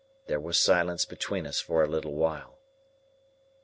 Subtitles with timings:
[0.25, 2.57] There was silence between us for a little while.